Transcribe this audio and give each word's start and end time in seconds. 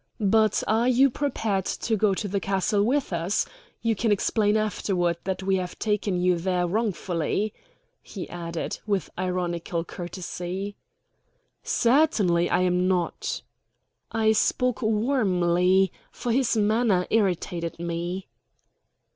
"But 0.33 0.63
are 0.67 0.87
you 0.87 1.11
prepared 1.11 1.65
to 1.65 1.95
go 1.95 2.15
to 2.15 2.27
the 2.27 2.39
castle 2.39 2.81
with 2.81 3.13
us? 3.13 3.45
You 3.83 3.95
can 3.95 4.11
explain 4.11 4.57
afterward 4.57 5.17
that 5.25 5.43
we 5.43 5.57
have 5.57 5.77
taken 5.77 6.19
you 6.19 6.39
there 6.39 6.65
wrongfully," 6.65 7.53
he 8.01 8.27
added, 8.27 8.79
with 8.87 9.11
ironical 9.15 9.83
courtesy. 9.85 10.75
"Certainly 11.61 12.49
I 12.49 12.61
am 12.61 12.87
not." 12.87 13.43
I 14.11 14.31
spoke 14.31 14.81
warmly, 14.81 15.91
for 16.11 16.31
his 16.31 16.57
manner 16.57 17.05
irritated 17.11 17.77
me. 17.77 18.27